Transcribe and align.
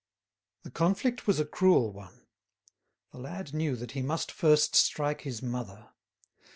The 0.63 0.71
conflict 0.71 1.27
was 1.27 1.39
a 1.39 1.45
cruel 1.45 1.91
one; 1.93 2.25
the 3.11 3.19
lad 3.19 3.53
knew 3.53 3.75
that 3.75 3.91
he 3.91 4.01
must 4.01 4.31
first 4.31 4.75
strike 4.75 5.21
his 5.21 5.43
mother. 5.43 5.89